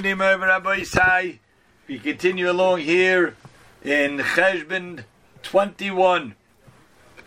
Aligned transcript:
evening, 0.00 0.16
Rabbosai. 0.16 1.40
We 1.86 1.98
continue 1.98 2.50
along 2.50 2.80
here 2.80 3.36
in 3.84 4.16
Cheshbon 4.16 5.04
21. 5.42 6.34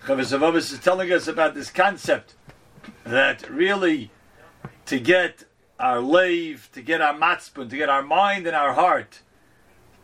Chavos 0.08 0.72
is 0.74 0.80
telling 0.80 1.12
us 1.12 1.28
about 1.28 1.54
this 1.54 1.70
concept 1.70 2.34
that 3.04 3.48
really 3.48 4.10
to 4.88 5.00
get 5.00 5.44
our 5.80 6.00
lave, 6.00 6.68
to 6.74 6.82
get 6.82 7.00
our 7.00 7.14
matzpun, 7.14 7.70
to 7.70 7.78
get 7.78 7.90
our 7.90 8.02
mind 8.02 8.48
and 8.48 8.56
our 8.56 8.74
heart 8.74 9.22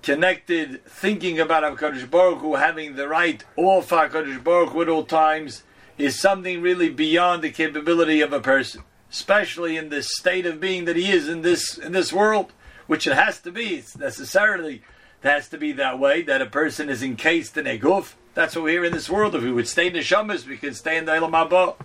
connected, 0.04 0.86
thinking 0.86 1.40
about 1.40 1.64
HaKadosh 1.64 2.08
Baruch 2.08 2.38
Hu, 2.38 2.54
having 2.54 2.96
the 2.96 3.08
right 3.08 3.44
off 3.56 3.90
HaKadosh 3.90 4.44
Baruch 4.44 4.74
Hu 4.74 4.84
at 4.84 4.90
all 4.90 5.06
times, 5.06 5.64
is 5.98 6.20
something 6.20 6.62
really 6.62 6.90
beyond 6.90 7.42
the 7.42 7.50
capability 7.50 8.22
of 8.22 8.32
a 8.32 8.40
person 8.40 8.84
especially 9.12 9.76
in 9.76 9.90
this 9.90 10.08
state 10.18 10.46
of 10.46 10.60
being 10.60 10.86
that 10.86 10.96
he 10.96 11.12
is 11.12 11.28
in 11.28 11.42
this 11.42 11.78
in 11.78 11.92
this 11.92 12.14
world, 12.14 12.52
which 12.90 13.06
it 13.06 13.14
has 13.14 13.40
to 13.40 13.52
be. 13.52 13.76
It's 13.76 13.96
necessarily 13.96 14.82
it 15.24 15.28
has 15.28 15.48
to 15.50 15.60
be 15.60 15.74
that 15.74 16.00
way 16.00 16.24
that 16.24 16.42
a 16.42 16.48
person 16.48 16.90
is 16.90 17.04
encased 17.04 17.56
in 17.56 17.68
a 17.68 17.78
goof. 17.78 18.18
That's 18.34 18.56
what 18.56 18.64
we're 18.64 18.72
here 18.72 18.84
in 18.84 18.94
this 18.94 19.12
world. 19.12 19.36
If 19.36 19.44
we 19.44 19.52
would 19.52 19.68
stay 19.68 19.88
in 19.88 19.94
the 19.94 20.00
shamas, 20.00 20.48
we 20.48 20.58
could 20.58 20.76
stay 20.76 20.98
in 20.98 21.06
the 21.06 21.14
Elam 21.14 21.36
Abba. 21.36 21.76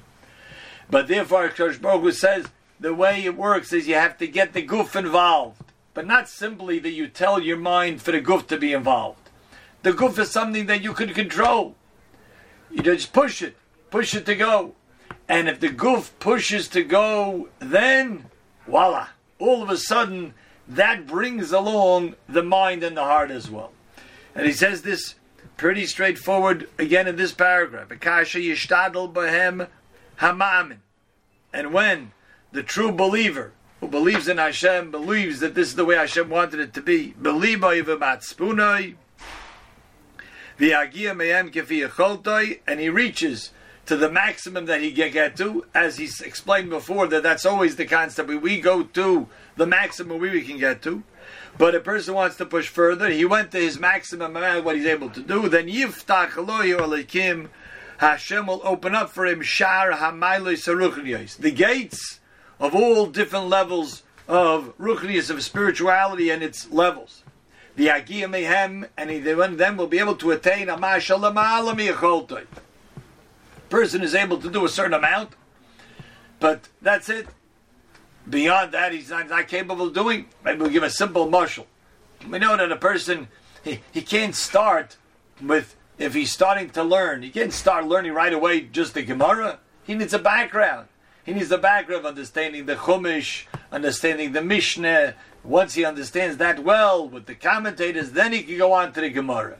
But 0.89 1.07
therefore, 1.07 1.51
Kosh 1.51 1.79
says 2.17 2.47
the 2.81 2.95
way 2.95 3.23
it 3.23 3.37
works 3.37 3.71
is 3.75 3.87
you 3.87 3.97
have 3.97 4.17
to 4.17 4.27
get 4.27 4.55
the 4.55 4.63
goof 4.63 4.97
involved, 4.97 5.63
but 5.93 6.07
not 6.07 6.27
simply 6.27 6.79
that 6.79 6.93
you 6.93 7.07
tell 7.07 7.39
your 7.39 7.59
mind 7.59 8.01
for 8.01 8.13
the 8.13 8.21
goof 8.23 8.47
to 8.47 8.57
be 8.57 8.73
involved. 8.73 9.29
The 9.83 9.93
goof 9.93 10.19
is 10.19 10.31
something 10.31 10.65
that 10.67 10.83
you 10.83 10.95
can 10.95 11.13
control. 11.13 11.75
You 12.71 12.83
just 12.83 13.13
push 13.13 13.43
it, 13.43 13.59
push 13.91 14.15
it 14.15 14.25
to 14.25 14.37
go. 14.37 14.75
And 15.29 15.51
if 15.51 15.61
the 15.61 15.69
goof 15.69 16.19
pushes 16.19 16.67
to 16.69 16.83
go, 16.83 17.51
then 17.59 18.25
voila, 18.67 19.09
all 19.39 19.63
of 19.63 19.69
a 19.69 19.77
sudden 19.77 20.33
that 20.69 21.07
brings 21.07 21.53
along 21.53 22.15
the 22.29 22.43
mind 22.43 22.83
and 22.83 22.97
the 22.97 23.05
heart 23.05 23.31
as 23.31 23.51
well. 23.51 23.73
And 24.35 24.47
he 24.47 24.53
says 24.53 24.83
this 24.83 25.15
pretty 25.57 25.87
straightforward 25.87 26.69
again 26.79 27.07
in 27.07 27.17
this 27.17 27.33
paragraph. 27.33 27.91
And 31.53 31.73
when 31.73 32.13
the 32.53 32.63
true 32.63 32.93
believer 32.93 33.53
who 33.81 33.89
believes 33.89 34.29
in 34.29 34.39
Hashem 34.39 34.91
believes 34.91 35.41
that 35.41 35.55
this 35.55 35.69
is 35.69 35.75
the 35.77 35.85
way 35.85 35.97
Hashem 35.97 36.29
wanted 36.31 36.61
it 36.61 36.75
to 36.75 36.81
be, 36.81 37.15
the 37.21 37.33
and 42.67 42.81
he 42.81 42.89
reaches 42.89 43.51
to 43.87 43.97
the 43.97 44.11
maximum 44.11 44.67
that 44.67 44.81
he 44.81 44.93
can 44.93 45.13
get 45.13 45.37
to, 45.37 45.67
as 45.75 45.99
he 45.99 46.09
explained 46.25 46.71
before, 46.71 47.07
that 47.09 47.23
that's 47.23 47.45
always 47.45 47.77
the 47.77 47.85
concept. 47.85 48.29
We 48.29 48.61
go 48.61 48.83
to 48.83 49.29
the 49.57 49.67
maximum 49.67 50.19
we 50.19 50.43
can 50.43 50.59
get 50.59 50.83
to. 50.83 51.03
But 51.57 51.75
a 51.75 51.81
person 51.81 52.15
wants 52.15 52.37
to 52.37 52.47
push 52.47 52.69
further, 52.69 53.09
he 53.09 53.25
went 53.25 53.53
to 53.53 53.59
his 53.59 53.79
maximum 53.79 54.37
amount 54.37 54.65
what 54.65 54.77
he's 54.77 54.87
able 54.87 55.11
to 55.11 55.21
do, 55.21 55.49
then 55.49 55.69
Yiftach 55.69 56.31
Alekim, 56.31 57.49
Hashem 57.99 58.47
will 58.47 58.61
open 58.65 58.95
up 58.95 59.11
for 59.11 59.25
him 59.25 59.41
Shar 59.41 59.91
the 59.93 61.53
gates 61.55 62.21
of 62.59 62.75
all 62.75 63.07
different 63.07 63.49
levels 63.49 64.03
of 64.27 64.77
Ruchnius, 64.79 65.31
of 65.31 65.43
spirituality 65.45 66.31
and 66.31 66.43
its 66.43 66.71
levels. 66.73 67.23
The 67.77 67.89
Agiyah 67.89 68.29
Mehem, 68.29 68.89
and 68.97 69.11
he 69.11 69.19
then 69.21 69.77
will 69.77 69.87
be 69.87 69.99
able 69.99 70.17
to 70.17 70.33
attain 70.33 70.69
a 70.69 70.77
Mashallah 70.77 71.33
Ma'alam 71.33 72.47
person 73.75 74.03
is 74.03 74.15
able 74.15 74.39
to 74.39 74.49
do 74.49 74.65
a 74.65 74.69
certain 74.69 74.95
amount, 74.95 75.31
but 76.39 76.69
that's 76.81 77.09
it. 77.09 77.27
Beyond 78.31 78.71
that, 78.71 78.93
he's 78.93 79.11
not, 79.11 79.29
not 79.29 79.49
capable 79.49 79.89
of 79.89 79.93
doing. 79.93 80.27
Maybe 80.45 80.61
we'll 80.61 80.71
give 80.71 80.85
a 80.85 80.91
simple 80.91 81.29
marshal. 81.29 81.67
We 82.31 82.39
know 82.39 82.57
that 82.57 82.71
a 82.71 82.77
person 82.77 83.27
he, 83.65 83.81
he 83.91 84.01
can't 84.01 84.37
start 84.37 84.97
with 85.43 85.75
if 85.99 86.15
he's 86.15 86.31
starting 86.31 86.71
to 86.71 86.85
learn. 86.85 87.23
He 87.23 87.31
can't 87.31 87.53
start 87.53 87.85
learning 87.85 88.13
right 88.13 88.33
away 88.33 88.61
just 88.61 88.95
the 88.95 89.03
Gemara. 89.03 89.59
He 89.83 89.97
needs 89.97 90.15
a 90.15 90.21
background. 90.21 90.87
He 91.27 91.33
needs 91.35 91.51
a 91.51 91.59
background 91.59 92.05
of 92.05 92.07
understanding 92.07 92.67
the 92.67 92.77
Chumash, 92.77 93.47
understanding 93.73 94.31
the 94.31 94.43
Mishnah. 94.43 95.15
Once 95.43 95.75
he 95.75 95.85
understands 95.85 96.37
that 96.37 96.61
well 96.61 97.09
with 97.09 97.27
the 97.27 97.35
commentators, 97.35 98.13
then 98.13 98.33
he 98.33 98.45
can 98.45 98.57
go 98.57 98.73
on 98.73 98.93
to 98.93 99.01
the 99.01 99.11
Gemara. 99.11 99.57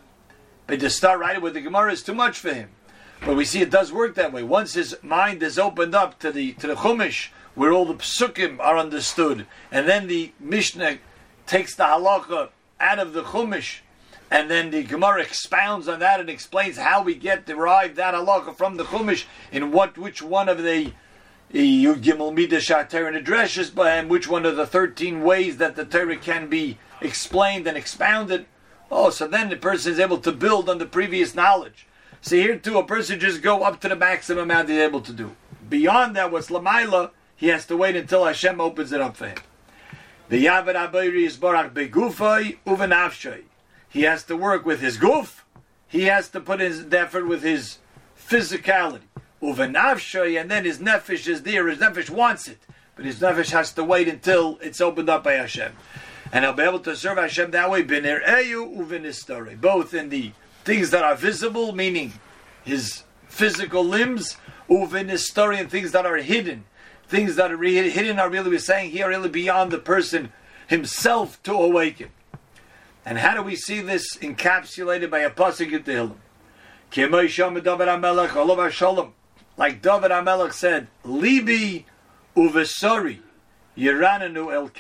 But 0.69 0.79
to 0.79 0.89
start 0.89 1.19
right 1.19 1.43
with 1.43 1.55
the 1.55 1.61
Gemara 1.61 1.91
is 1.91 2.05
too 2.05 2.15
much 2.15 2.39
for 2.39 2.55
him. 2.55 2.69
But 3.25 3.37
we 3.37 3.47
see 3.47 3.63
it 3.63 3.71
does 3.71 3.91
work 3.91 4.17
that 4.17 4.35
way. 4.35 4.43
Once 4.43 4.75
his 4.75 4.97
mind 5.03 5.43
is 5.43 5.59
opened 5.59 5.95
up 5.95 6.19
to 6.19 6.31
the 6.31 6.53
to 6.55 6.67
the 6.67 6.75
Chumash, 6.75 7.31
where 7.55 7.73
all 7.73 7.87
the 7.87 7.95
psukim 7.95 8.61
are 8.61 8.77
understood, 8.77 9.47
and 9.73 9.89
then 9.89 10.09
the 10.09 10.33
Mishnah 10.39 10.99
takes 11.47 11.75
the 11.75 11.85
halacha 11.85 12.51
out 12.79 12.99
of 12.99 13.15
the 13.15 13.23
Chumash, 13.23 13.79
and 14.31 14.51
then 14.51 14.71
the 14.71 14.83
Gemara 14.83 15.23
expounds 15.23 15.89
on 15.89 16.01
that 16.01 16.21
and 16.21 16.29
explains 16.29 16.77
how 16.77 17.03
we 17.03 17.15
get 17.15 17.47
derived 17.47 17.97
that 17.97 18.13
halacha 18.13 18.55
from 18.55 18.77
the 18.77 18.85
Chumash, 18.85 19.25
in 19.51 19.73
what 19.73 19.97
which 19.97 20.21
one 20.21 20.51
of 20.51 20.63
the 20.63 20.93
Yud 21.51 22.03
Gimel 22.03 22.37
Midah 22.37 22.61
Shater 22.61 23.07
and 23.07 23.17
addresses, 23.17 23.71
by 23.71 23.93
and 23.93 24.11
which 24.11 24.29
one 24.29 24.45
of 24.45 24.57
the 24.57 24.67
thirteen 24.67 25.23
ways 25.23 25.57
that 25.57 25.77
the 25.77 25.87
Torah 25.87 26.19
can 26.19 26.51
be 26.51 26.77
explained 27.01 27.67
and 27.67 27.79
expounded. 27.79 28.45
Oh, 28.91 29.09
so 29.09 29.27
then 29.27 29.49
the 29.49 29.57
person 29.57 29.93
is 29.93 29.99
able 29.99 30.19
to 30.19 30.31
build 30.31 30.69
on 30.69 30.77
the 30.77 30.85
previous 30.85 31.35
knowledge. 31.35 31.87
So 32.25 32.37
here 32.37 32.57
too, 32.57 32.79
a 32.79 32.87
person 32.87 33.21
just 33.21 33.43
go 33.43 33.65
up 33.65 33.81
to 33.81 33.89
the 33.91 33.97
maximum 33.97 34.45
amount 34.45 34.71
he's 34.71 34.79
able 34.79 35.03
to 35.03 35.13
do. 35.13 35.37
Beyond 35.69 36.17
that, 36.17 36.33
what's 36.33 36.49
Lamaila, 36.49 37.11
he 37.37 37.49
has 37.49 37.67
to 37.67 37.77
wait 37.77 37.97
until 37.97 38.25
Hashem 38.25 38.63
opens 38.63 38.93
it 38.93 39.03
up 39.03 39.15
for 39.15 39.27
him. 39.27 39.37
The 40.31 40.47
Yavad 40.47 40.75
Abayri 40.75 41.27
is 41.27 41.37
Barak 41.37 41.75
Begufay 41.75 42.57
Uvenavshay. 42.67 43.43
He 43.91 44.05
has 44.05 44.25
to 44.25 44.39
work 44.39 44.65
with 44.65 44.81
his 44.81 44.97
goof. 44.97 45.45
He 45.87 46.05
has 46.05 46.31
to 46.31 46.41
put 46.41 46.61
his 46.61 46.87
effort 46.95 47.29
with 47.29 47.43
his 47.43 47.77
physicality. 48.19 49.03
Uvenavshay, 49.43 50.41
and 50.41 50.51
then 50.51 50.65
his 50.65 50.79
nefesh 50.79 51.29
is 51.29 51.43
there. 51.43 51.69
His 51.69 51.79
nefesh 51.79 52.09
wants 52.09 52.49
it, 52.49 52.61
but 52.97 53.05
his 53.05 53.21
nefesh 53.21 53.51
has 53.51 53.71
to 53.75 53.85
wait 53.85 54.09
until 54.09 54.59
it's 54.63 54.81
opened 54.81 55.11
up 55.11 55.25
by 55.25 55.35
Hashem, 55.35 55.75
and 56.33 56.43
he'll 56.43 56.55
be 56.55 56.63
able 56.63 56.81
to 56.81 56.97
serve 56.97 57.19
Hashem 57.19 57.51
that 57.51 57.71
way. 57.71 57.83
Both 57.83 57.93
in 59.93 60.09
the 60.09 60.33
things 60.65 60.91
that 60.91 61.05
are 61.05 61.15
visible, 61.15 61.73
meaning 61.73 62.15
his 62.65 63.05
physical 63.29 63.85
limbs, 63.85 64.37
and 64.69 65.71
things 65.71 65.93
that 65.93 66.07
are 66.07 66.17
hidden. 66.17 66.65
Things 67.07 67.37
that 67.37 67.53
are 67.53 67.63
hidden 67.63 68.19
are 68.19 68.31
really, 68.31 68.51
we're 68.51 68.59
saying 68.59 68.91
here, 68.91 69.09
really 69.09 69.29
beyond 69.29 69.71
the 69.71 69.79
person 69.79 70.33
himself 70.67 71.43
to 71.43 71.53
awaken. 71.53 72.09
And 73.05 73.19
how 73.19 73.35
do 73.35 73.43
we 73.43 73.57
see 73.57 73.83
this 73.83 74.17
encapsulated 74.17 75.11
by 75.11 75.21
a 75.21 75.31
pasuk 75.31 75.71
in 75.73 75.83
Tehillim? 75.83 76.17
Like 79.57 79.83
David 79.83 80.11
HaMelech 80.11 80.53
said, 80.53 80.89
Libi 81.05 81.85
uvesori 82.35 83.19
yirananu 83.77 84.53
el. 84.53 84.71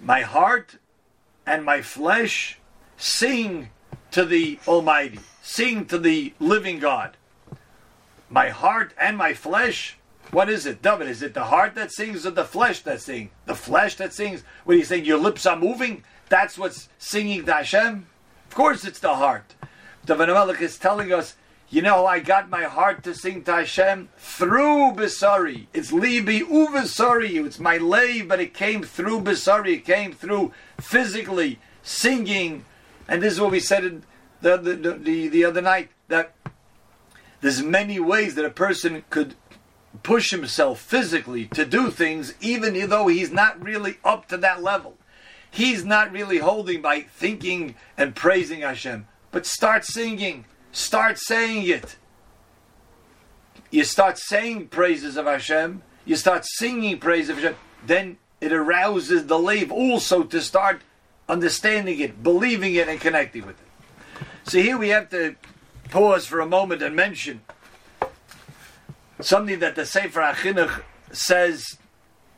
My 0.00 0.20
heart 0.20 0.78
and 1.44 1.64
my 1.64 1.82
flesh 1.82 2.58
sing 2.96 3.70
to 4.10 4.24
the 4.24 4.58
Almighty, 4.66 5.20
sing 5.42 5.86
to 5.86 5.98
the 5.98 6.32
living 6.38 6.78
God. 6.78 7.16
My 8.28 8.48
heart 8.48 8.92
and 8.98 9.16
my 9.16 9.34
flesh, 9.34 9.96
what 10.30 10.48
is 10.48 10.66
it, 10.66 10.82
David? 10.82 11.08
Is 11.08 11.22
it 11.22 11.34
the 11.34 11.44
heart 11.44 11.74
that 11.74 11.92
sings 11.92 12.26
or 12.26 12.30
the 12.30 12.44
flesh 12.44 12.80
that 12.80 13.00
sings? 13.00 13.30
The 13.44 13.54
flesh 13.54 13.96
that 13.96 14.12
sings? 14.12 14.42
When 14.64 14.78
he's 14.78 14.88
saying 14.88 15.04
your 15.04 15.18
lips 15.18 15.46
are 15.46 15.56
moving, 15.56 16.02
that's 16.28 16.58
what's 16.58 16.88
singing 16.98 17.44
to 17.46 17.52
Hashem? 17.52 18.06
Of 18.48 18.54
course 18.54 18.84
it's 18.84 18.98
the 18.98 19.14
heart. 19.14 19.54
David 20.04 20.28
Melech 20.28 20.60
is 20.60 20.78
telling 20.78 21.12
us, 21.12 21.36
you 21.68 21.82
know, 21.82 22.06
I 22.06 22.20
got 22.20 22.48
my 22.48 22.62
heart 22.62 23.02
to 23.04 23.14
sing 23.14 23.42
to 23.44 23.52
Hashem 23.52 24.08
through 24.18 24.92
Besari. 24.92 25.66
It's 25.74 25.90
Libi 25.90 26.42
Uvesari. 26.42 27.44
It's 27.44 27.58
my 27.58 27.76
lay, 27.76 28.22
but 28.22 28.40
it 28.40 28.54
came 28.54 28.82
through 28.82 29.22
Besari. 29.22 29.74
It 29.74 29.84
came 29.84 30.12
through 30.12 30.52
physically 30.80 31.58
singing, 31.82 32.64
and 33.08 33.22
this 33.22 33.32
is 33.32 33.40
what 33.40 33.50
we 33.50 33.60
said 33.60 34.02
the, 34.40 34.56
the, 34.56 34.74
the, 34.74 35.28
the 35.28 35.44
other 35.44 35.60
night 35.60 35.90
that 36.08 36.34
there's 37.40 37.62
many 37.62 38.00
ways 38.00 38.34
that 38.34 38.44
a 38.44 38.50
person 38.50 39.04
could 39.10 39.34
push 40.02 40.30
himself 40.30 40.80
physically 40.80 41.46
to 41.46 41.64
do 41.64 41.90
things, 41.90 42.34
even 42.40 42.88
though 42.88 43.08
he's 43.08 43.30
not 43.30 43.62
really 43.62 43.98
up 44.04 44.28
to 44.28 44.36
that 44.38 44.62
level. 44.62 44.96
He's 45.50 45.84
not 45.84 46.12
really 46.12 46.38
holding 46.38 46.82
by 46.82 47.00
thinking 47.00 47.76
and 47.96 48.14
praising 48.14 48.60
Hashem. 48.60 49.06
But 49.30 49.46
start 49.46 49.84
singing, 49.84 50.44
start 50.72 51.18
saying 51.18 51.66
it. 51.66 51.96
You 53.70 53.84
start 53.84 54.18
saying 54.18 54.68
praises 54.68 55.16
of 55.16 55.26
Hashem, 55.26 55.82
you 56.04 56.16
start 56.16 56.44
singing 56.44 56.98
praise 56.98 57.28
of 57.28 57.36
Hashem, 57.36 57.56
then 57.84 58.18
it 58.40 58.52
arouses 58.52 59.26
the 59.26 59.38
lave 59.38 59.72
also 59.72 60.22
to 60.24 60.40
start 60.40 60.82
understanding 61.28 62.00
it, 62.00 62.22
believing 62.22 62.74
it, 62.74 62.88
and 62.88 63.00
connecting 63.00 63.46
with 63.46 63.60
it. 63.60 64.26
So 64.44 64.60
here 64.60 64.78
we 64.78 64.90
have 64.90 65.10
to 65.10 65.36
pause 65.90 66.26
for 66.26 66.40
a 66.40 66.46
moment 66.46 66.82
and 66.82 66.94
mention 66.94 67.40
something 69.20 69.58
that 69.60 69.74
the 69.74 69.86
Sefer 69.86 70.20
HaChinuch 70.20 70.82
says, 71.12 71.78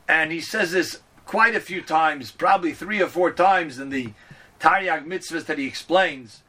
and 0.07 0.31
he 0.31 0.41
says 0.41 0.71
this 0.71 1.01
quite 1.25 1.55
a 1.55 1.59
few 1.59 1.81
times, 1.81 2.31
probably 2.31 2.73
three 2.73 3.01
or 3.01 3.07
four 3.07 3.31
times 3.31 3.77
in 3.77 3.89
the 3.89 4.13
Taryag 4.59 5.05
mitzvahs 5.05 5.45
that 5.45 5.57
he 5.57 5.67
explains. 5.67 6.41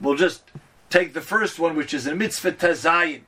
We'll 0.00 0.16
just 0.16 0.42
take 0.90 1.14
the 1.14 1.20
first 1.20 1.58
one, 1.58 1.76
which 1.76 1.94
is 1.94 2.06
a 2.06 2.14
mitzvah 2.14 2.52
tazayin. 2.52 3.22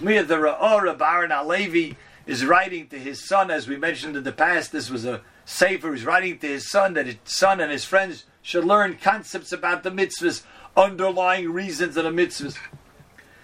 Mir 0.00 0.22
the 0.22 0.36
Ra'or 0.36 0.96
Baron 0.98 1.30
Alevi 1.30 1.96
is 2.26 2.44
writing 2.44 2.88
to 2.88 2.98
his 2.98 3.26
son, 3.26 3.50
as 3.50 3.66
we 3.66 3.76
mentioned 3.76 4.16
in 4.16 4.24
the 4.24 4.32
past. 4.32 4.72
This 4.72 4.90
was 4.90 5.04
a 5.04 5.22
sefer. 5.44 5.92
He's 5.92 6.04
writing 6.04 6.38
to 6.38 6.46
his 6.46 6.70
son 6.70 6.94
that 6.94 7.06
his 7.06 7.16
son 7.24 7.60
and 7.60 7.70
his 7.70 7.84
friends 7.84 8.24
should 8.42 8.64
learn 8.64 8.98
concepts 8.98 9.52
about 9.52 9.82
the 9.82 9.90
mitzvahs, 9.90 10.42
underlying 10.76 11.52
reasons 11.52 11.96
of 11.96 12.04
the 12.04 12.10
mitzvahs. 12.10 12.58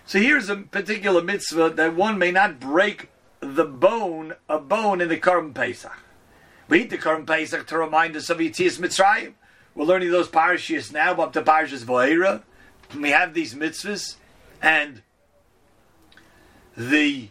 So 0.06 0.18
here's 0.18 0.48
a 0.48 0.56
particular 0.56 1.22
mitzvah 1.22 1.70
that 1.70 1.94
one 1.94 2.18
may 2.18 2.30
not 2.30 2.58
break 2.58 3.10
the 3.40 3.64
bone, 3.64 4.34
a 4.48 4.58
bone 4.58 5.00
in 5.00 5.08
the 5.08 5.18
Korban 5.18 5.54
Pesach. 5.54 5.98
We 6.68 6.82
eat 6.82 6.90
the 6.90 6.98
Korban 6.98 7.26
Pesach 7.26 7.66
to 7.68 7.78
remind 7.78 8.16
us 8.16 8.30
of 8.30 8.38
Yitzias 8.38 8.78
Mitzrayim. 8.78 9.34
We're 9.74 9.84
learning 9.84 10.10
those 10.10 10.28
parashas 10.28 10.92
now 10.92 11.12
up 11.14 11.32
to 11.34 11.42
Parashas 11.42 11.84
Va'era. 11.84 12.42
We 12.98 13.10
have 13.10 13.34
these 13.34 13.54
mitzvahs, 13.54 14.16
and 14.60 15.02
the 16.76 17.28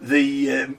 the 0.00 0.50
um, 0.50 0.78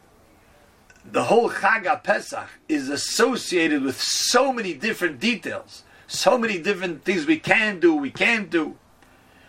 the 1.05 1.25
whole 1.25 1.49
Chag 1.49 2.03
Pesach 2.03 2.49
is 2.67 2.89
associated 2.89 3.83
with 3.83 3.99
so 3.99 4.53
many 4.53 4.73
different 4.73 5.19
details, 5.19 5.83
so 6.07 6.37
many 6.37 6.59
different 6.59 7.03
things 7.03 7.25
we 7.25 7.39
can 7.39 7.79
do, 7.79 7.95
we 7.95 8.11
can't 8.11 8.49
do. 8.49 8.75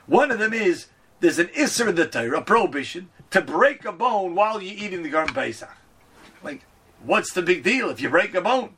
One 0.06 0.30
of 0.30 0.38
them 0.38 0.52
is 0.52 0.86
there's 1.20 1.38
an 1.38 1.46
Isser 1.48 1.88
in 1.88 1.94
the 1.94 2.06
Torah, 2.06 2.38
a 2.38 2.42
prohibition, 2.42 3.08
to 3.30 3.40
break 3.40 3.84
a 3.84 3.92
bone 3.92 4.34
while 4.34 4.60
you're 4.60 4.84
eating 4.84 5.02
the 5.02 5.10
Korban 5.10 5.34
Pesach. 5.34 5.70
Like, 6.42 6.64
what's 7.02 7.32
the 7.32 7.42
big 7.42 7.62
deal 7.62 7.88
if 7.90 8.00
you 8.00 8.10
break 8.10 8.34
a 8.34 8.40
bone? 8.40 8.74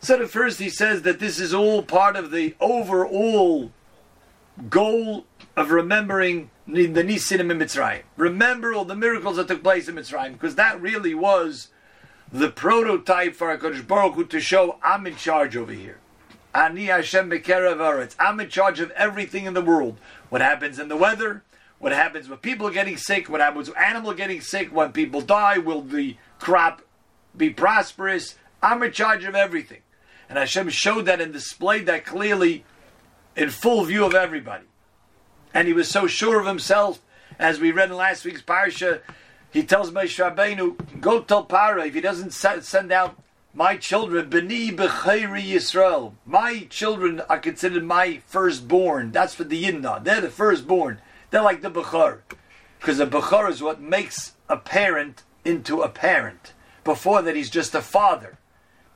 So 0.00 0.22
at 0.22 0.30
first 0.30 0.58
he 0.58 0.70
says 0.70 1.02
that 1.02 1.18
this 1.18 1.40
is 1.40 1.52
all 1.52 1.82
part 1.82 2.16
of 2.16 2.30
the 2.30 2.54
overall 2.60 3.72
goal 4.68 5.26
of 5.56 5.70
remembering 5.70 6.50
the 6.66 6.88
Nisim 6.88 7.40
in 7.40 7.58
Mitzrayim. 7.58 8.02
Remember 8.16 8.74
all 8.74 8.84
the 8.84 8.94
miracles 8.94 9.36
that 9.36 9.48
took 9.48 9.62
place 9.62 9.88
in 9.88 9.94
Mitzrayim, 9.94 10.32
because 10.32 10.54
that 10.56 10.80
really 10.80 11.14
was 11.14 11.68
the 12.32 12.50
prototype 12.50 13.34
for 13.34 13.56
HaKadosh 13.56 13.86
Baruch 13.86 14.14
Hu 14.14 14.24
to 14.26 14.40
show 14.40 14.78
I'm 14.82 15.06
in 15.06 15.16
charge 15.16 15.56
over 15.56 15.72
here. 15.72 15.98
Ani 16.54 16.86
Hashem 16.86 17.30
Bekerev 17.30 18.14
I'm 18.18 18.40
in 18.40 18.48
charge 18.48 18.80
of 18.80 18.90
everything 18.92 19.44
in 19.44 19.54
the 19.54 19.62
world. 19.62 19.98
What 20.28 20.40
happens 20.40 20.78
in 20.78 20.88
the 20.88 20.96
weather, 20.96 21.42
what 21.78 21.92
happens 21.92 22.28
when 22.28 22.38
people 22.38 22.66
are 22.66 22.72
getting 22.72 22.96
sick, 22.96 23.28
what 23.28 23.40
happens 23.40 23.68
when 23.68 23.82
animals 23.82 24.14
are 24.14 24.18
getting 24.18 24.40
sick, 24.40 24.74
when 24.74 24.92
people 24.92 25.20
die, 25.20 25.58
will 25.58 25.82
the 25.82 26.16
crop 26.38 26.82
be 27.36 27.50
prosperous? 27.50 28.34
I'm 28.62 28.82
in 28.82 28.92
charge 28.92 29.24
of 29.24 29.34
everything. 29.34 29.80
And 30.28 30.38
Hashem 30.38 30.68
showed 30.68 31.06
that 31.06 31.20
and 31.20 31.32
displayed 31.32 31.86
that 31.86 32.04
clearly 32.04 32.64
in 33.38 33.50
full 33.50 33.84
view 33.84 34.04
of 34.04 34.14
everybody. 34.14 34.64
And 35.54 35.68
he 35.68 35.72
was 35.72 35.88
so 35.88 36.06
sure 36.08 36.40
of 36.40 36.46
himself, 36.46 37.00
as 37.38 37.60
we 37.60 37.70
read 37.70 37.90
in 37.90 37.96
last 37.96 38.24
week's 38.24 38.42
parsha, 38.42 39.00
he 39.50 39.62
tells 39.62 39.92
Moshe 39.92 40.18
Rabbeinu, 40.18 41.00
go 41.00 41.22
tell 41.22 41.46
Paro, 41.46 41.86
if 41.86 41.94
he 41.94 42.00
doesn't 42.00 42.32
send 42.32 42.92
out 42.92 43.22
my 43.54 43.76
children, 43.76 44.28
Beni 44.28 44.72
Bechayri 44.72 45.42
Yisrael, 45.42 46.14
my 46.26 46.66
children 46.68 47.22
are 47.30 47.38
considered 47.38 47.84
my 47.84 48.20
firstborn. 48.26 49.12
That's 49.12 49.34
for 49.34 49.44
the 49.44 49.64
Yidna. 49.64 50.02
They're 50.02 50.20
the 50.20 50.30
firstborn. 50.30 51.00
They're 51.30 51.42
like 51.42 51.62
the 51.62 51.70
Bechar. 51.70 52.18
Because 52.78 52.98
the 52.98 53.06
Bechar 53.06 53.48
is 53.48 53.62
what 53.62 53.80
makes 53.80 54.32
a 54.48 54.56
parent 54.56 55.22
into 55.44 55.80
a 55.80 55.88
parent. 55.88 56.52
Before 56.84 57.22
that, 57.22 57.36
he's 57.36 57.50
just 57.50 57.74
a 57.74 57.82
father. 57.82 58.38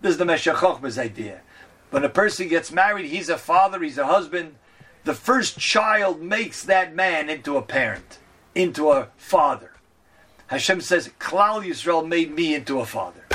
This 0.00 0.12
is 0.12 0.18
the 0.18 0.24
Meshach 0.24 0.62
idea. 0.98 1.42
When 1.92 2.04
a 2.04 2.08
person 2.08 2.48
gets 2.48 2.72
married, 2.72 3.04
he's 3.04 3.28
a 3.28 3.36
father, 3.36 3.78
he's 3.82 3.98
a 3.98 4.06
husband. 4.06 4.54
The 5.04 5.12
first 5.12 5.58
child 5.58 6.22
makes 6.22 6.64
that 6.64 6.94
man 6.94 7.28
into 7.28 7.58
a 7.58 7.62
parent, 7.62 8.18
into 8.54 8.90
a 8.92 9.08
father. 9.18 9.72
Hashem 10.46 10.80
says, 10.80 11.10
Klal 11.20 11.62
Yisrael 11.62 12.08
made 12.08 12.34
me 12.34 12.54
into 12.54 12.80
a 12.80 12.86
father. 12.86 13.26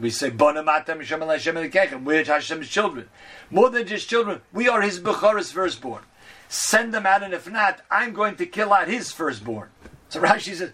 We 0.00 0.10
say, 0.10 0.30
We're 0.30 2.24
Hashem's 2.24 2.68
children. 2.68 3.08
More 3.50 3.70
than 3.70 3.88
just 3.88 4.08
children, 4.08 4.40
we 4.52 4.68
are 4.68 4.82
his 4.82 5.00
Bechoros 5.00 5.52
firstborn. 5.52 6.04
Send 6.48 6.94
them 6.94 7.04
out, 7.04 7.24
and 7.24 7.34
if 7.34 7.50
not, 7.50 7.80
I'm 7.90 8.12
going 8.12 8.36
to 8.36 8.46
kill 8.46 8.72
out 8.72 8.86
his 8.86 9.10
firstborn. 9.10 9.70
So 10.08 10.20
Rashi 10.20 10.54
says, 10.54 10.70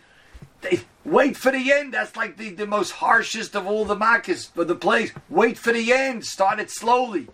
they, 0.60 0.82
wait 1.10 1.36
for 1.36 1.52
the 1.52 1.72
end. 1.72 1.94
That's 1.94 2.16
like 2.16 2.36
the, 2.36 2.50
the 2.50 2.66
most 2.66 2.92
harshest 2.92 3.54
of 3.54 3.66
all 3.66 3.84
the 3.84 3.96
makas 3.96 4.50
for 4.50 4.64
the 4.64 4.74
place. 4.74 5.12
Wait 5.28 5.58
for 5.58 5.72
the 5.72 5.92
end. 5.92 6.24
Start 6.24 6.60
it 6.60 6.70
slowly. 6.70 7.28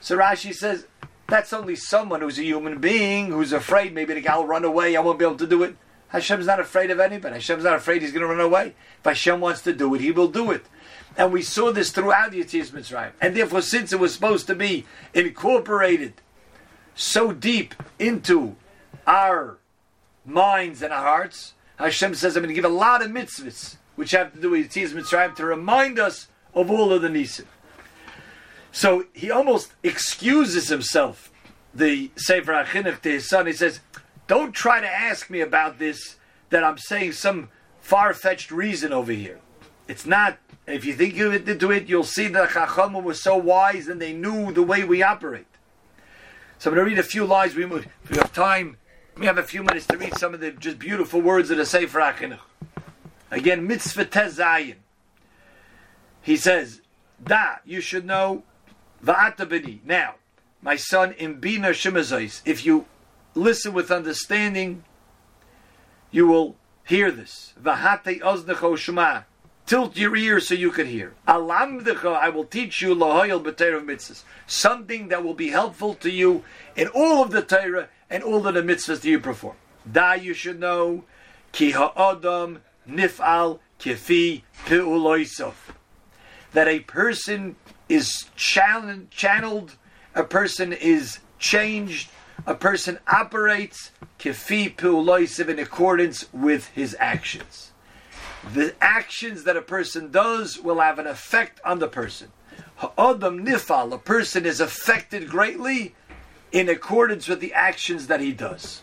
So 0.00 0.16
Rashi 0.16 0.54
says, 0.54 0.86
that's 1.28 1.52
only 1.52 1.76
someone 1.76 2.20
who's 2.20 2.38
a 2.38 2.42
human 2.42 2.78
being 2.78 3.30
who's 3.30 3.52
afraid 3.52 3.94
maybe 3.94 4.14
the 4.14 4.20
guy 4.20 4.36
will 4.36 4.46
run 4.46 4.64
away. 4.64 4.96
I 4.96 5.00
won't 5.00 5.18
be 5.18 5.24
able 5.24 5.36
to 5.36 5.46
do 5.46 5.62
it. 5.62 5.76
Hashem's 6.08 6.46
not 6.46 6.60
afraid 6.60 6.90
of 6.90 7.00
anybody. 7.00 7.36
Hashem's 7.36 7.64
not 7.64 7.76
afraid 7.76 8.02
he's 8.02 8.12
going 8.12 8.20
to 8.20 8.28
run 8.28 8.40
away. 8.40 8.74
If 8.98 9.04
Hashem 9.04 9.40
wants 9.40 9.62
to 9.62 9.72
do 9.72 9.94
it, 9.94 10.02
he 10.02 10.10
will 10.10 10.28
do 10.28 10.50
it. 10.50 10.66
And 11.16 11.32
we 11.32 11.42
saw 11.42 11.72
this 11.72 11.90
throughout 11.90 12.32
the 12.32 12.40
Yetzias 12.40 12.70
Mitzrayim. 12.70 13.12
And 13.20 13.34
therefore, 13.34 13.62
since 13.62 13.92
it 13.92 14.00
was 14.00 14.12
supposed 14.12 14.46
to 14.48 14.54
be 14.54 14.84
incorporated 15.14 16.14
so 16.94 17.32
deep 17.32 17.74
into 17.98 18.56
our 19.06 19.56
minds 20.26 20.82
and 20.82 20.92
our 20.92 21.02
hearts, 21.02 21.54
Hashem 21.84 22.14
says, 22.14 22.36
I'm 22.36 22.42
going 22.42 22.54
to 22.54 22.54
give 22.54 22.64
a 22.64 22.74
lot 22.74 23.02
of 23.02 23.10
mitzvahs 23.10 23.76
which 23.96 24.12
have 24.12 24.32
to 24.32 24.40
do 24.40 24.50
with 24.50 24.70
Yetzias 24.70 24.90
Mitzrayim 24.90 25.34
to 25.36 25.44
remind 25.44 25.98
us 25.98 26.28
of 26.54 26.70
all 26.70 26.92
of 26.92 27.02
the 27.02 27.08
nisim. 27.08 27.44
So 28.70 29.04
he 29.12 29.30
almost 29.30 29.72
excuses 29.82 30.68
himself, 30.68 31.30
the 31.74 32.10
Sefer 32.16 32.52
HaChinuch 32.52 33.02
to 33.02 33.10
his 33.10 33.28
son. 33.28 33.46
He 33.46 33.52
says, 33.52 33.80
don't 34.26 34.52
try 34.52 34.80
to 34.80 34.88
ask 34.88 35.28
me 35.28 35.40
about 35.40 35.78
this, 35.78 36.16
that 36.48 36.64
I'm 36.64 36.78
saying 36.78 37.12
some 37.12 37.50
far-fetched 37.80 38.50
reason 38.50 38.92
over 38.92 39.12
here. 39.12 39.40
It's 39.88 40.06
not, 40.06 40.38
if 40.66 40.84
you 40.84 40.94
think 40.94 41.18
of 41.18 41.34
it 41.34 41.48
into 41.48 41.70
it, 41.70 41.88
you'll 41.88 42.04
see 42.04 42.28
that 42.28 42.50
Chachamim 42.50 43.02
was 43.02 43.22
so 43.22 43.36
wise 43.36 43.88
and 43.88 44.00
they 44.00 44.12
knew 44.12 44.52
the 44.52 44.62
way 44.62 44.84
we 44.84 45.02
operate. 45.02 45.46
So 46.58 46.70
I'm 46.70 46.76
going 46.76 46.86
to 46.86 46.90
read 46.94 46.98
a 46.98 47.02
few 47.02 47.26
lines. 47.26 47.54
We, 47.54 47.64
we 47.66 47.82
have 48.12 48.32
time, 48.32 48.76
we 49.16 49.26
have 49.26 49.38
a 49.38 49.42
few 49.42 49.62
minutes 49.62 49.86
to 49.86 49.98
read 49.98 50.16
some 50.16 50.34
of 50.34 50.40
the 50.40 50.52
just 50.52 50.78
beautiful 50.78 51.20
words 51.20 51.50
of 51.50 51.58
the 51.58 51.66
Sefer 51.66 52.00
HaChinuch. 52.00 52.38
Again, 53.30 53.66
mitzvah 53.66 54.06
tezayin. 54.06 54.76
He 56.22 56.36
says, 56.36 56.80
Da, 57.22 57.56
you 57.64 57.80
should 57.80 58.04
know, 58.04 58.42
va'ata 59.04 59.48
bini. 59.48 59.80
Now, 59.84 60.14
my 60.60 60.76
son, 60.76 61.12
in 61.12 61.40
bina 61.40 61.68
shemazais, 61.68 62.42
if 62.44 62.64
you 62.64 62.86
listen 63.34 63.72
with 63.72 63.90
understanding, 63.90 64.84
you 66.10 66.26
will 66.26 66.56
hear 66.84 67.10
this. 67.10 67.54
V'hate 67.62 68.20
oznecho 68.20 68.76
shema. 68.76 69.22
Tilt 69.64 69.96
your 69.96 70.16
ears 70.16 70.48
so 70.48 70.54
you 70.54 70.70
can 70.70 70.86
hear. 70.86 71.14
Alamdecha, 71.26 72.16
I 72.16 72.28
will 72.28 72.44
teach 72.44 72.82
you 72.82 72.94
lahoyel 72.94 73.42
b'teirav 73.42 73.84
mitzvahs. 73.84 74.22
Something 74.46 75.08
that 75.08 75.24
will 75.24 75.34
be 75.34 75.48
helpful 75.48 75.94
to 75.96 76.10
you 76.10 76.44
in 76.76 76.88
all 76.88 77.22
of 77.22 77.30
the 77.30 77.42
Torah 77.42 77.88
and 78.12 78.22
all 78.22 78.46
of 78.46 78.54
the 78.54 78.62
mitzvahs 78.62 79.00
that 79.00 79.04
you 79.04 79.18
perform. 79.18 79.56
Da, 79.90 80.12
you 80.12 80.34
should 80.34 80.60
know, 80.60 81.04
ki 81.50 81.70
ha'adam 81.70 82.60
nif'al 82.88 83.58
kefi 83.80 84.42
pe'uloisov. 84.66 85.54
That 86.52 86.68
a 86.68 86.80
person 86.80 87.56
is 87.88 88.26
channeled, 88.36 89.76
a 90.14 90.24
person 90.24 90.74
is 90.74 91.20
changed, 91.38 92.10
a 92.46 92.54
person 92.54 92.98
operates 93.10 93.90
kefi 94.18 94.76
pe'uloisiv 94.76 95.48
in 95.48 95.58
accordance 95.58 96.30
with 96.34 96.68
his 96.68 96.94
actions. 97.00 97.72
The 98.52 98.74
actions 98.80 99.44
that 99.44 99.56
a 99.56 99.62
person 99.62 100.10
does 100.10 100.58
will 100.58 100.80
have 100.80 100.98
an 100.98 101.06
effect 101.06 101.60
on 101.64 101.78
the 101.78 101.88
person. 101.88 102.30
Ha'adam 102.76 103.46
nifal, 103.46 103.94
a 103.94 103.98
person 103.98 104.44
is 104.44 104.60
affected 104.60 105.30
greatly 105.30 105.94
in 106.52 106.68
accordance 106.68 107.26
with 107.26 107.40
the 107.40 107.52
actions 107.54 108.06
that 108.06 108.20
he 108.20 108.32
does. 108.32 108.82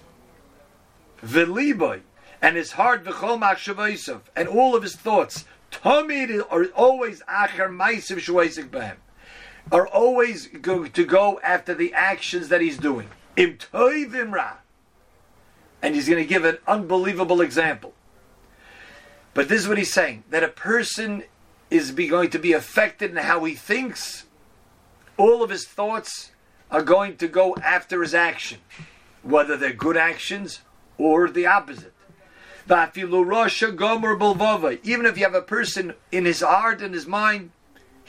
V'liboy, 1.23 2.01
and 2.41 2.57
his 2.57 2.73
heart 2.73 3.03
v'chol 3.03 3.39
machshavaisav, 3.39 4.21
and 4.35 4.47
all 4.47 4.75
of 4.75 4.83
his 4.83 4.95
thoughts, 4.95 5.45
tamid 5.71 6.43
are 6.49 6.65
always 6.75 7.21
achar 7.21 7.69
maisiv 7.69 8.17
shwaisik 8.17 8.69
behem, 8.69 8.95
are 9.71 9.88
always 9.88 10.47
going 10.47 10.91
to 10.91 11.05
go 11.05 11.39
after 11.43 11.73
the 11.75 11.93
actions 11.93 12.49
that 12.49 12.61
he's 12.61 12.77
doing. 12.77 13.07
Im 13.38 13.57
ra. 14.31 14.57
And 15.81 15.95
he's 15.95 16.09
going 16.09 16.21
to 16.21 16.27
give 16.27 16.43
an 16.43 16.57
unbelievable 16.67 17.39
example. 17.39 17.93
But 19.33 19.47
this 19.47 19.61
is 19.61 19.67
what 19.67 19.77
he's 19.77 19.93
saying 19.93 20.23
that 20.29 20.43
a 20.43 20.49
person 20.49 21.23
is 21.69 21.91
be 21.91 22.07
going 22.07 22.31
to 22.31 22.39
be 22.39 22.51
affected 22.51 23.11
in 23.11 23.17
how 23.17 23.43
he 23.43 23.53
thinks. 23.53 24.25
All 25.17 25.43
of 25.43 25.49
his 25.49 25.65
thoughts 25.65 26.31
are 26.71 26.83
going 26.83 27.17
to 27.17 27.27
go 27.27 27.55
after 27.63 28.01
his 28.01 28.13
action, 28.13 28.59
whether 29.23 29.57
they're 29.57 29.73
good 29.73 29.97
actions 29.97 30.61
or 30.97 31.29
the 31.29 31.45
opposite. 31.45 31.93
Even 34.83 35.05
if 35.05 35.17
you 35.17 35.23
have 35.23 35.33
a 35.33 35.41
person 35.41 35.93
in 36.11 36.25
his 36.25 36.41
heart 36.41 36.81
and 36.81 36.93
his 36.93 37.07
mind 37.07 37.51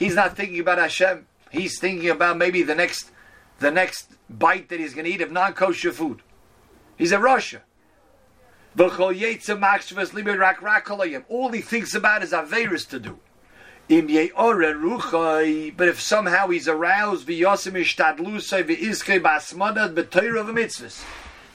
he's 0.01 0.15
not 0.15 0.37
thinking 0.37 0.59
about 0.59 0.79
Hashem. 0.79 1.27
He's 1.51 1.79
thinking 1.79 2.09
about 2.09 2.39
maybe 2.39 2.63
the 2.63 2.75
next, 2.75 3.11
the 3.59 3.71
next 3.71 4.13
bite 4.29 4.71
that 4.71 4.81
he's 4.81 4.95
going 4.95 5.05
to 5.05 5.11
eat 5.11 5.21
of 5.21 5.31
non-kosher 5.31 5.93
food. 5.93 6.23
He's 6.97 7.13
a 7.13 7.19
Russia. 7.19 7.63
All 11.29 11.51
he 11.51 11.61
thinks 11.61 11.95
about 11.95 12.23
is 12.23 12.33
Averis 12.33 12.89
to 12.89 12.99
do. 12.99 13.19
But 13.91 15.89
if 15.89 16.01
somehow 16.01 16.47
he's 16.47 16.69
aroused, 16.69 17.29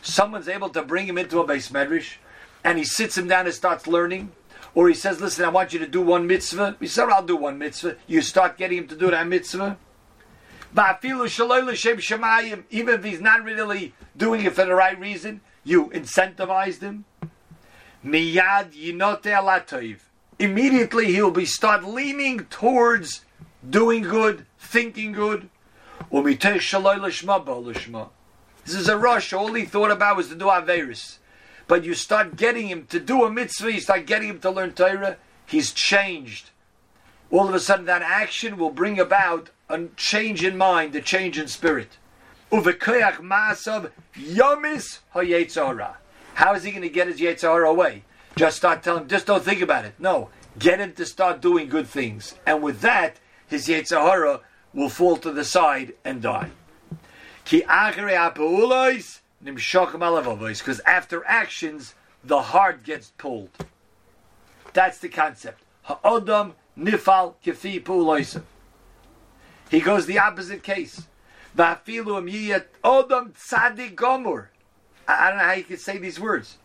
someone's 0.01 0.49
able 0.49 0.69
to 0.69 0.81
bring 0.83 1.07
him 1.07 1.17
into 1.17 1.39
a 1.39 1.47
beis 1.47 1.71
medrash, 1.71 2.15
and 2.61 2.77
he 2.77 2.83
sits 2.83 3.17
him 3.17 3.29
down 3.29 3.45
and 3.45 3.55
starts 3.55 3.87
learning, 3.87 4.33
or 4.73 4.89
he 4.89 4.93
says, 4.93 5.21
Listen, 5.21 5.45
I 5.45 5.49
want 5.49 5.71
you 5.71 5.79
to 5.79 5.87
do 5.87 6.01
one 6.01 6.27
mitzvah. 6.27 6.75
He 6.81 6.87
said, 6.87 7.07
I'll 7.07 7.25
do 7.25 7.37
one 7.37 7.57
mitzvah. 7.57 7.95
You 8.05 8.21
start 8.21 8.57
getting 8.57 8.79
him 8.79 8.89
to 8.89 8.97
do 8.97 9.09
that 9.11 9.25
mitzvah. 9.27 9.77
Even 12.69 12.93
if 12.93 13.03
he's 13.05 13.21
not 13.21 13.43
really 13.45 13.93
doing 14.17 14.43
it 14.43 14.53
for 14.53 14.65
the 14.65 14.75
right 14.75 14.99
reason, 14.99 15.39
you 15.63 15.85
incentivized 15.91 16.81
him. 16.81 17.05
Miyad 18.03 18.73
yinote 18.73 20.01
Immediately 20.37 21.13
he'll 21.13 21.31
be 21.31 21.45
start 21.45 21.85
leaning 21.85 22.45
towards 22.45 23.23
doing 23.67 24.03
good, 24.03 24.45
thinking 24.59 25.13
good. 25.13 25.49
This 28.65 28.75
is 28.75 28.89
a 28.89 28.97
rush. 28.97 29.31
All 29.31 29.53
he 29.53 29.65
thought 29.65 29.91
about 29.91 30.17
was 30.17 30.27
to 30.29 30.35
do 30.35 30.45
Averis. 30.45 31.19
But 31.67 31.83
you 31.83 31.93
start 31.93 32.35
getting 32.35 32.67
him 32.67 32.85
to 32.87 32.99
do 32.99 33.23
a 33.23 33.31
mitzvah, 33.31 33.73
you 33.73 33.79
start 33.79 34.05
getting 34.05 34.29
him 34.29 34.39
to 34.39 34.51
learn 34.51 34.73
Torah, 34.73 35.17
he's 35.45 35.71
changed. 35.71 36.51
All 37.31 37.47
of 37.47 37.55
a 37.55 37.59
sudden, 37.59 37.85
that 37.85 38.01
action 38.01 38.57
will 38.57 38.69
bring 38.69 38.99
about 38.99 39.49
a 39.67 39.85
change 39.95 40.43
in 40.43 40.57
mind, 40.57 40.95
a 40.95 41.01
change 41.01 41.39
in 41.39 41.47
spirit. 41.47 41.97
How 46.35 46.53
is 46.53 46.63
he 46.63 46.71
going 46.71 46.83
to 46.83 46.89
get 46.89 47.07
his 47.07 47.19
yetzara 47.19 47.67
away? 47.67 48.03
Just 48.35 48.57
start 48.57 48.83
telling 48.83 49.07
just 49.07 49.27
don't 49.27 49.43
think 49.43 49.61
about 49.61 49.85
it. 49.85 49.93
No, 49.97 50.29
get 50.59 50.79
him 50.79 50.93
to 50.93 51.05
start 51.05 51.41
doing 51.41 51.69
good 51.69 51.87
things, 51.87 52.35
and 52.45 52.61
with 52.61 52.81
that, 52.81 53.15
his 53.47 53.67
yetzara 53.67 54.41
will 54.73 54.89
fall 54.89 55.15
to 55.17 55.31
the 55.31 55.45
side 55.45 55.93
and 56.03 56.21
die. 56.21 56.51
Ki 57.45 57.63
because 60.59 60.79
after 60.81 61.25
actions, 61.25 61.95
the 62.23 62.41
heart 62.41 62.83
gets 62.83 63.11
pulled. 63.17 63.51
That's 64.73 64.97
the 64.97 65.09
concept. 65.09 65.61
Nifal 65.87 67.35
kefi 67.45 68.41
He 69.69 69.79
goes 69.79 70.05
the 70.05 70.19
opposite 70.19 70.61
case. 70.63 71.07
I 71.57 71.77
don't 75.29 75.37
know 75.37 75.43
how 75.43 75.53
you 75.53 75.63
can 75.63 75.77
say 75.77 75.97
these 75.97 76.19
words. 76.19 76.57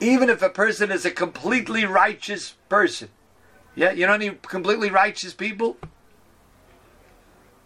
Even 0.00 0.30
if 0.30 0.42
a 0.42 0.48
person 0.48 0.90
is 0.90 1.04
a 1.04 1.10
completely 1.10 1.84
righteous 1.84 2.54
person. 2.68 3.08
Yeah, 3.74 3.92
you 3.92 4.06
know 4.06 4.14
any 4.14 4.30
completely 4.30 4.90
righteous 4.90 5.34
people? 5.34 5.76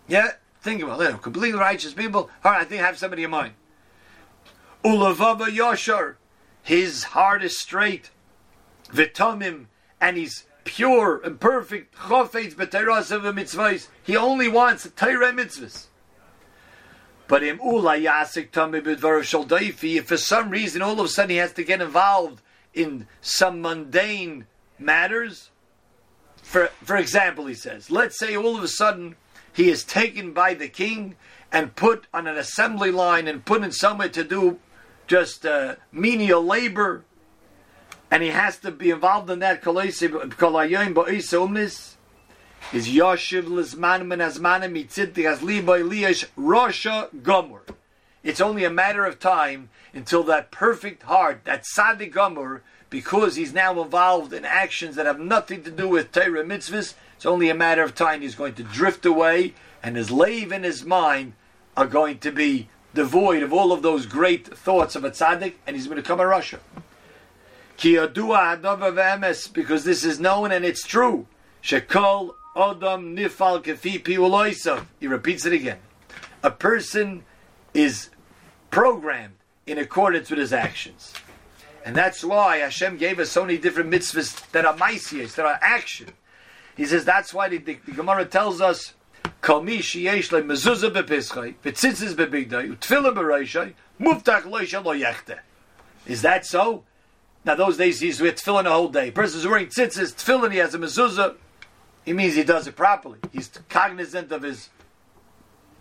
Yeah, 0.09 0.33
think 0.61 0.83
about 0.83 1.01
it. 1.01 1.23
Completely 1.23 1.59
righteous 1.59 1.95
people. 1.95 2.31
All 2.45 2.53
right, 2.53 2.61
I 2.61 2.65
think 2.65 2.83
I 2.83 2.87
have 2.87 2.99
somebody 2.99 3.23
in 3.23 3.31
mind. 3.31 3.55
Ulavava 4.85 5.47
Yoshar. 5.47 6.17
His 6.63 7.05
heart 7.05 7.45
is 7.45 7.59
straight. 7.59 8.11
Vitamim, 8.89 9.67
and 10.01 10.17
he's 10.17 10.45
pure 10.65 11.21
and 11.25 11.39
perfect. 11.39 11.95
Chofetz 11.95 12.55
mitzvahs. 12.55 13.89
He 14.03 14.17
only 14.17 14.49
wants 14.49 14.89
Torah 14.97 15.33
mitzvahs. 15.33 15.87
But 17.27 17.43
im 17.43 17.59
yasik 17.59 18.51
if 19.97 20.07
for 20.07 20.17
some 20.17 20.51
reason 20.51 20.83
all 20.83 21.01
of 21.01 21.07
a 21.07 21.09
sudden 21.09 21.31
he 21.31 21.37
has 21.37 21.53
to 21.55 21.65
get 21.65 21.81
involved 21.81 22.43
in 22.75 23.07
some 23.21 23.63
mundane 23.63 24.47
matters, 24.79 25.51
for 26.43 26.71
for 26.83 26.97
example, 26.97 27.47
he 27.47 27.55
says, 27.55 27.91
let's 27.91 28.19
say 28.19 28.37
all 28.37 28.57
of 28.57 28.63
a 28.63 28.69
sudden 28.69 29.17
he 29.53 29.71
is 29.71 29.85
taken 29.85 30.33
by 30.33 30.55
the 30.55 30.69
king 30.69 31.17
and 31.51 31.77
put 31.77 32.07
on 32.13 32.27
an 32.27 32.37
assembly 32.37 32.91
line 32.91 33.29
and 33.29 33.45
put 33.45 33.63
in 33.63 33.73
somewhere 33.73 34.09
to 34.09 34.25
do 34.25 34.59
just 35.07 35.47
uh, 35.47 35.77
menial 35.93 36.45
labor, 36.45 37.05
and 38.11 38.23
he 38.23 38.31
has 38.31 38.59
to 38.59 38.71
be 38.71 38.91
involved 38.91 39.31
in 39.31 39.39
that 39.39 39.63
is 42.73 42.89
Yoshiv 42.89 43.45
Lizmanim 43.45 44.13
and 44.13 44.23
Azmanim 44.23 44.73
Mitziti 44.73 45.25
as 45.25 45.41
Liboy 45.41 45.83
Liyash 45.83 46.25
Rosha. 46.37 47.09
It's 48.23 48.41
only 48.41 48.65
a 48.65 48.71
matter 48.71 49.05
of 49.05 49.21
time 49.21 49.69
until 49.93 50.23
that 50.25 50.51
perfect 50.51 51.03
heart, 51.05 51.43
that 51.45 51.67
Sadi 51.67 52.11
Gomor, 52.11 52.63
because 52.91 53.37
he's 53.37 53.53
now 53.53 53.83
involved 53.83 54.33
in 54.33 54.45
actions 54.45 54.97
that 54.97 55.07
have 55.07 55.21
nothing 55.21 55.63
to 55.65 55.71
do 55.71 55.89
with 55.89 56.11
Torah 56.13 56.45
mitzvahs, 56.45 56.95
it's 57.17 57.27
only 57.27 57.49
a 57.49 57.55
matter 57.55 57.83
of 57.83 57.95
time 57.95 58.23
he's 58.23 58.35
going 58.35 58.55
to 58.55 58.63
drift 58.63 59.05
away, 59.07 59.55
and 59.83 59.97
his 59.97 60.11
lave 60.11 60.51
and 60.53 60.65
his 60.65 60.85
mind 60.85 61.35
are 61.77 61.87
going 61.87 62.19
to 62.19 62.33
be 62.33 62.69
devoid 62.95 63.43
of 63.43 63.53
all 63.53 63.73
of 63.73 63.83
those 63.83 64.07
great 64.07 64.47
thoughts 64.47 64.97
of 64.97 65.05
a 65.05 65.11
tzaddik, 65.11 65.55
and 65.67 65.77
he's 65.77 65.87
going 65.87 65.97
to 65.97 66.03
become 66.03 66.21
a 66.21 66.27
Russia. 66.27 66.61
Because 67.77 68.15
this 69.85 70.05
is 70.05 70.21
known 70.21 70.53
and 70.53 70.65
it's 70.65 70.87
true. 70.87 71.27
Shekol 71.63 72.35
Adam 72.57 73.17
nifal 73.17 73.63
piuloisav. 73.63 74.87
He 75.01 75.07
repeats 75.07 75.45
it 75.45 75.53
again. 75.53 75.79
A 76.43 76.51
person 76.51 77.25
is 77.73 78.11
programmed 78.71 79.35
in 79.67 79.79
accordance 79.79 80.31
with 80.31 80.39
his 80.39 80.53
actions. 80.53 81.13
And 81.85 81.95
that's 81.95 82.25
why 82.25 82.59
Hashem 82.59 82.97
gave 82.97 83.19
us 83.19 83.31
so 83.31 83.45
many 83.45 83.59
different 83.59 83.91
mitzvahs 83.91 84.51
that 84.53 84.65
are 84.65 84.75
maisias, 84.75 85.35
that 85.35 85.45
are 85.45 85.59
action. 85.61 86.09
He 86.77 86.87
says 86.87 87.05
that's 87.05 87.35
why 87.35 87.49
the, 87.49 87.59
the, 87.59 87.79
the 87.87 87.93
Gemara 87.93 88.25
tells 88.25 88.61
us, 88.61 88.95
lo. 89.47 89.61
Is 96.07 96.23
that 96.23 96.47
so? 96.47 96.85
Now 97.45 97.55
those 97.55 97.77
days 97.77 98.01
he's 98.01 98.21
with 98.21 98.37
tefillin 98.37 98.65
the 98.65 98.71
whole 98.71 98.89
day. 98.89 99.11
Person 99.11 99.41
is 99.41 99.47
wearing 99.47 99.67
tzitzis, 99.67 100.15
tefillin, 100.15 100.53
he 100.53 100.59
has 100.59 100.75
a 100.75 100.79
mezuzah, 100.79 101.37
he 102.05 102.13
means 102.13 102.35
he 102.35 102.45
does 102.45 102.67
it 102.67 102.77
properly. 102.77 103.19
He's 103.33 103.49
cognizant 103.69 104.31
of 104.33 104.43
his 104.43 104.69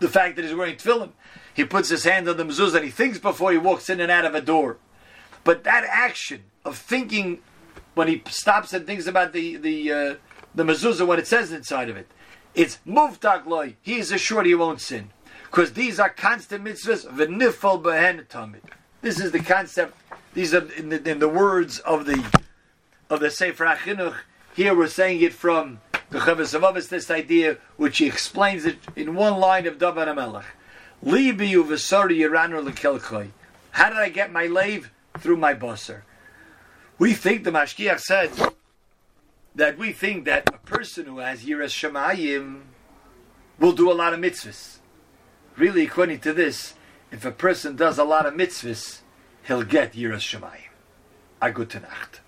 the 0.00 0.08
fact 0.08 0.36
that 0.36 0.44
he's 0.44 0.54
wearing 0.54 0.76
tefillin. 0.76 1.10
He 1.54 1.64
puts 1.64 1.88
his 1.88 2.04
hand 2.04 2.28
on 2.28 2.36
the 2.36 2.44
mezuzah 2.44 2.76
and 2.76 2.84
he 2.84 2.90
thinks 2.90 3.18
before 3.18 3.52
he 3.52 3.58
walks 3.58 3.88
in 3.88 4.00
and 4.00 4.10
out 4.10 4.24
of 4.24 4.34
a 4.34 4.40
door. 4.40 4.76
But 5.44 5.64
that 5.64 5.84
action 5.88 6.44
of 6.64 6.76
thinking 6.76 7.40
when 7.94 8.08
he 8.08 8.22
stops 8.28 8.72
and 8.72 8.86
thinks 8.86 9.06
about 9.06 9.32
the 9.32 9.56
the 9.56 9.92
uh, 9.92 10.14
the 10.54 10.64
mezuzah, 10.64 11.06
what 11.06 11.18
it 11.18 11.26
says 11.26 11.52
inside 11.52 11.88
of 11.88 11.96
it, 11.96 12.08
it's 12.54 12.78
muvtak 12.86 13.46
loy. 13.46 13.76
He 13.82 13.96
is 13.98 14.10
assured 14.10 14.46
he 14.46 14.54
won't 14.54 14.80
sin 14.80 15.10
because 15.44 15.74
these 15.74 16.00
are 16.00 16.10
constant 16.10 16.64
mitzvahs. 16.64 17.06
V'nifal 17.06 17.82
behen 17.82 18.26
tamid. 18.26 18.62
This 19.02 19.20
is 19.20 19.32
the 19.32 19.40
concept. 19.40 19.96
These 20.32 20.54
are 20.54 20.66
in 20.72 20.88
the, 20.88 21.08
in 21.08 21.18
the 21.18 21.28
words 21.28 21.78
of 21.80 22.06
the 22.06 22.24
of 23.10 23.20
the 23.20 23.30
Sefer 23.30 23.66
HaChinuch. 23.66 24.16
Here 24.56 24.74
we're 24.74 24.88
saying 24.88 25.20
it 25.20 25.32
from 25.32 25.80
the 26.14 26.20
Chavis 26.20 26.54
of 26.54 26.88
this 26.90 27.10
idea, 27.10 27.58
which 27.76 27.98
he 27.98 28.06
explains 28.06 28.64
it 28.64 28.78
in 28.94 29.16
one 29.16 29.40
line 29.40 29.66
of 29.66 29.80
David 29.80 30.06
HaMelech. 30.06 30.44
Libi 31.04 31.50
uvesari 31.50 32.18
yiranu 32.18 32.64
lekelchoi. 32.64 33.30
How 33.72 33.88
did 33.88 33.98
I 33.98 34.10
get 34.10 34.30
my 34.30 34.46
lave? 34.46 34.92
Through 35.18 35.38
my 35.38 35.54
busser. 35.54 36.02
We 36.98 37.14
think 37.14 37.42
the 37.42 37.50
Mashgiach 37.50 37.98
said 37.98 38.30
that 39.56 39.76
we 39.76 39.92
think 39.92 40.24
that 40.26 40.48
a 40.54 40.58
person 40.58 41.06
who 41.06 41.18
has 41.18 41.44
Yiras 41.44 41.74
Shemayim 41.74 42.60
will 43.58 43.72
do 43.72 43.90
a 43.90 43.94
lot 43.94 44.14
of 44.14 44.20
mitzvahs. 44.20 44.78
Really, 45.56 45.84
according 45.84 46.20
to 46.20 46.32
this, 46.32 46.74
if 47.10 47.24
a 47.24 47.32
person 47.32 47.74
does 47.74 47.98
a 47.98 48.04
lot 48.04 48.24
of 48.24 48.34
mitzvahs, 48.34 49.00
he'll 49.48 49.64
get 49.64 49.94
Yiras 49.94 50.22
Shemayim. 50.22 50.70
A 51.42 51.50
gute 51.50 51.82
Nacht. 51.82 52.20